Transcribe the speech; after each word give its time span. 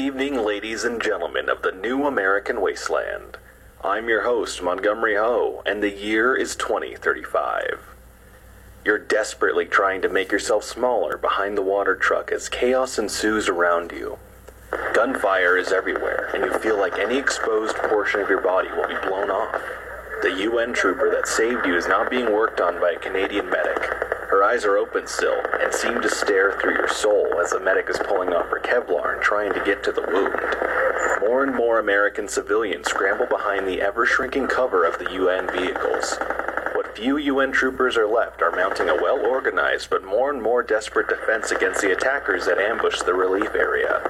evening, 0.00 0.34
ladies 0.34 0.82
and 0.82 1.02
gentlemen 1.02 1.50
of 1.50 1.60
the 1.60 1.72
new 1.72 2.06
American 2.06 2.62
wasteland. 2.62 3.36
I'm 3.84 4.08
your 4.08 4.22
host, 4.22 4.62
Montgomery 4.62 5.16
Ho, 5.16 5.62
and 5.66 5.82
the 5.82 5.90
year 5.90 6.34
is 6.34 6.56
2035. 6.56 7.80
You're 8.82 8.98
desperately 8.98 9.66
trying 9.66 10.00
to 10.00 10.08
make 10.08 10.32
yourself 10.32 10.64
smaller 10.64 11.18
behind 11.18 11.58
the 11.58 11.62
water 11.62 11.94
truck 11.94 12.32
as 12.32 12.48
chaos 12.48 12.98
ensues 12.98 13.46
around 13.46 13.92
you. 13.92 14.16
Gunfire 14.94 15.58
is 15.58 15.70
everywhere, 15.70 16.30
and 16.34 16.44
you 16.46 16.58
feel 16.60 16.78
like 16.78 16.98
any 16.98 17.18
exposed 17.18 17.76
portion 17.76 18.20
of 18.20 18.30
your 18.30 18.40
body 18.40 18.70
will 18.70 18.88
be 18.88 19.06
blown 19.06 19.30
off. 19.30 19.60
The 20.22 20.32
UN 20.44 20.72
trooper 20.72 21.10
that 21.10 21.28
saved 21.28 21.66
you 21.66 21.76
is 21.76 21.86
now 21.86 22.08
being 22.08 22.32
worked 22.32 22.62
on 22.62 22.80
by 22.80 22.92
a 22.92 22.98
Canadian 22.98 23.50
medic. 23.50 24.09
Her 24.30 24.44
eyes 24.44 24.64
are 24.64 24.78
open 24.78 25.08
still 25.08 25.42
and 25.60 25.74
seem 25.74 26.00
to 26.00 26.08
stare 26.08 26.52
through 26.52 26.74
your 26.74 26.88
soul 26.88 27.40
as 27.42 27.50
the 27.50 27.58
medic 27.58 27.90
is 27.90 27.98
pulling 27.98 28.32
off 28.32 28.46
her 28.46 28.60
Kevlar 28.60 29.14
and 29.14 29.20
trying 29.20 29.52
to 29.54 29.64
get 29.64 29.82
to 29.82 29.90
the 29.90 30.02
wound. 30.02 31.20
More 31.20 31.42
and 31.42 31.52
more 31.52 31.80
American 31.80 32.28
civilians 32.28 32.88
scramble 32.88 33.26
behind 33.26 33.66
the 33.66 33.80
ever 33.80 34.06
shrinking 34.06 34.46
cover 34.46 34.84
of 34.84 35.00
the 35.00 35.12
UN 35.14 35.48
vehicles. 35.50 36.16
What 36.76 36.96
few 36.96 37.16
UN 37.16 37.50
troopers 37.50 37.96
are 37.96 38.06
left 38.06 38.40
are 38.40 38.54
mounting 38.54 38.88
a 38.88 38.94
well 38.94 39.18
organized 39.18 39.90
but 39.90 40.04
more 40.04 40.30
and 40.30 40.40
more 40.40 40.62
desperate 40.62 41.08
defense 41.08 41.50
against 41.50 41.80
the 41.80 41.90
attackers 41.90 42.46
that 42.46 42.58
ambush 42.58 43.02
the 43.02 43.14
relief 43.14 43.56
area. 43.56 44.00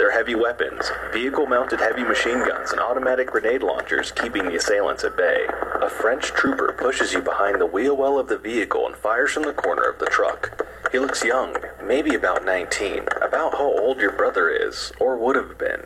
Their 0.00 0.12
heavy 0.12 0.34
weapons, 0.34 0.90
vehicle 1.12 1.44
mounted 1.44 1.78
heavy 1.78 2.04
machine 2.04 2.38
guns, 2.38 2.70
and 2.72 2.80
automatic 2.80 3.26
grenade 3.26 3.62
launchers 3.62 4.12
keeping 4.12 4.46
the 4.46 4.56
assailants 4.56 5.04
at 5.04 5.14
bay. 5.14 5.44
A 5.82 5.90
French 5.90 6.28
trooper 6.28 6.72
pushes 6.72 7.12
you 7.12 7.20
behind 7.20 7.60
the 7.60 7.66
wheel 7.66 7.94
well 7.94 8.18
of 8.18 8.26
the 8.26 8.38
vehicle 8.38 8.86
and 8.86 8.96
fires 8.96 9.32
from 9.32 9.42
the 9.42 9.52
corner 9.52 9.82
of 9.82 9.98
the 9.98 10.06
truck. 10.06 10.66
He 10.90 10.98
looks 10.98 11.22
young, 11.22 11.54
maybe 11.84 12.14
about 12.14 12.46
19, 12.46 13.08
about 13.20 13.58
how 13.58 13.78
old 13.78 14.00
your 14.00 14.12
brother 14.12 14.48
is, 14.48 14.90
or 14.98 15.18
would 15.18 15.36
have 15.36 15.58
been. 15.58 15.82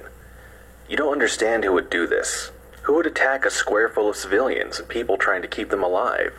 You 0.88 0.96
don't 0.96 1.12
understand 1.12 1.64
who 1.64 1.72
would 1.72 1.90
do 1.90 2.06
this. 2.06 2.52
Who 2.82 2.94
would 2.94 3.06
attack 3.06 3.44
a 3.44 3.50
square 3.50 3.88
full 3.88 4.08
of 4.08 4.14
civilians 4.14 4.78
and 4.78 4.88
people 4.88 5.18
trying 5.18 5.42
to 5.42 5.48
keep 5.48 5.70
them 5.70 5.82
alive? 5.82 6.34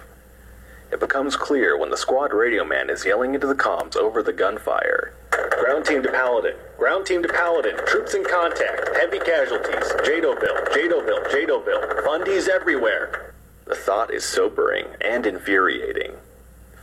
It 0.94 1.02
becomes 1.02 1.36
clear 1.36 1.78
when 1.78 1.90
the 1.90 1.98
squad 1.98 2.32
radio 2.32 2.64
man 2.64 2.90
is 2.90 3.06
yelling 3.06 3.34
into 3.34 3.48
the 3.48 3.54
comms 3.54 3.98
over 3.98 4.24
the 4.24 4.32
gunfire. 4.32 5.14
Ground 5.30 5.86
team 5.86 6.02
to 6.04 6.12
Paladin. 6.14 6.56
Ground 6.78 7.06
team 7.06 7.24
to 7.24 7.30
Paladin. 7.30 7.78
Troops 7.88 8.14
in 8.14 8.24
contact. 8.24 8.96
Heavy 8.98 9.20
casualties. 9.20 9.92
Jadotville. 10.04 10.68
Jadotville. 10.70 11.26
Jadotville. 11.32 12.04
Fundies 12.04 12.50
everywhere. 12.50 13.34
The 13.66 13.76
thought 13.76 14.14
is 14.14 14.26
sobering 14.26 14.86
and 15.02 15.26
infuriating. 15.26 16.12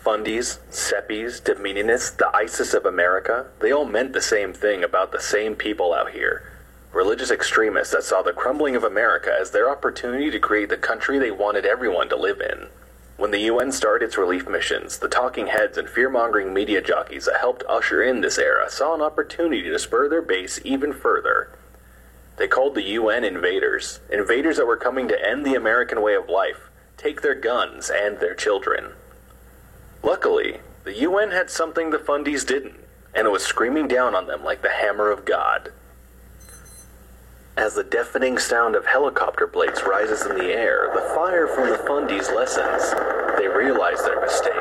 Fundies, 0.05 0.59
Seppies, 0.71 1.41
Dominionists, 1.41 2.17
the 2.17 2.35
ISIS 2.35 2.75
of 2.75 2.87
America, 2.87 3.47
they 3.61 3.71
all 3.71 3.85
meant 3.85 4.15
the 4.15 4.21
same 4.21 4.53
thing 4.53 4.83
about 4.83 5.13
the 5.13 5.21
same 5.21 5.55
people 5.55 5.95
out 5.95 6.11
here. 6.11 6.51
Religious 6.93 7.31
extremists 7.31 7.93
that 7.95 8.03
saw 8.03 8.21
the 8.21 8.33
crumbling 8.33 8.75
of 8.75 8.83
America 8.83 9.33
as 9.41 9.53
their 9.53 9.71
opportunity 9.71 10.31
to 10.31 10.41
create 10.41 10.71
the 10.71 10.77
country 10.77 11.19
they 11.19 11.31
wanted 11.31 11.65
everyone 11.65 12.09
to 12.09 12.17
live 12.17 12.41
in. 12.41 12.67
When 13.23 13.31
the 13.31 13.53
UN 13.53 13.71
started 13.71 14.07
its 14.07 14.19
relief 14.19 14.49
missions, 14.49 14.99
the 14.99 15.07
talking 15.07 15.47
heads 15.47 15.79
and 15.79 15.89
fear 15.89 16.11
mongering 16.11 16.53
media 16.53 16.83
jockeys 16.83 17.27
that 17.27 17.39
helped 17.39 17.63
usher 17.69 18.03
in 18.03 18.21
this 18.21 18.37
era 18.37 18.69
saw 18.69 18.97
an 18.97 19.01
opportunity 19.01 19.63
to 19.63 19.79
spur 19.79 20.09
their 20.09 20.21
base 20.21 20.59
even 20.65 20.93
further. 20.93 21.57
They 22.37 22.49
called 22.49 22.75
the 22.75 22.83
UN 22.83 23.23
invaders, 23.23 24.01
invaders 24.11 24.57
that 24.57 24.67
were 24.67 24.77
coming 24.77 25.07
to 25.07 25.25
end 25.25 25.47
the 25.47 25.55
American 25.55 26.03
way 26.03 26.17
of 26.17 26.29
life, 26.29 26.69
take 26.97 27.23
their 27.23 27.37
guns 27.37 27.93
and 27.95 28.19
their 28.19 28.35
children. 28.35 28.95
Luckily, 30.03 30.59
the 30.83 30.99
UN 31.03 31.31
had 31.31 31.49
something 31.49 31.91
the 31.91 31.99
Fundies 31.99 32.45
didn't, 32.45 32.81
and 33.15 33.29
it 33.29 33.31
was 33.31 33.45
screaming 33.45 33.87
down 33.87 34.17
on 34.17 34.27
them 34.27 34.43
like 34.43 34.63
the 34.63 34.71
hammer 34.71 35.13
of 35.13 35.25
God. 35.25 35.71
As 37.55 37.75
the 37.75 37.85
deafening 37.85 38.39
sound 38.39 38.75
of 38.75 38.87
helicopter 38.87 39.47
blades 39.47 39.83
rises 39.85 40.25
in 40.25 40.39
the 40.39 40.53
air, 40.53 40.91
the 40.95 41.15
fire 41.15 41.47
from 41.47 41.69
the 41.69 41.77
Fundies 41.77 42.35
lessens. 42.35 43.22
They 43.43 43.49
realize 43.49 44.01
their 44.05 44.21
mistake. 44.21 44.55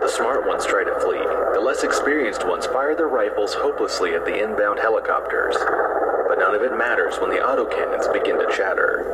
The 0.00 0.08
smart 0.08 0.46
ones 0.46 0.64
try 0.64 0.82
to 0.82 0.98
flee. 0.98 1.20
The 1.52 1.60
less 1.60 1.84
experienced 1.84 2.46
ones 2.46 2.64
fire 2.64 2.96
their 2.96 3.06
rifles 3.06 3.52
hopelessly 3.52 4.14
at 4.14 4.24
the 4.24 4.42
inbound 4.42 4.78
helicopters. 4.78 5.56
But 6.26 6.38
none 6.38 6.54
of 6.54 6.62
it 6.62 6.74
matters 6.74 7.20
when 7.20 7.28
the 7.28 7.36
autocannons 7.36 8.10
begin 8.10 8.38
to 8.38 8.50
chatter. 8.50 9.12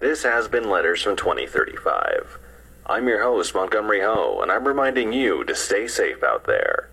This 0.00 0.22
has 0.24 0.46
been 0.46 0.68
Letters 0.68 1.00
from 1.00 1.16
2035. 1.16 2.38
I'm 2.84 3.08
your 3.08 3.22
host, 3.22 3.54
Montgomery 3.54 4.02
Ho, 4.02 4.40
and 4.42 4.52
I'm 4.52 4.68
reminding 4.68 5.14
you 5.14 5.44
to 5.44 5.54
stay 5.54 5.88
safe 5.88 6.22
out 6.22 6.44
there. 6.44 6.90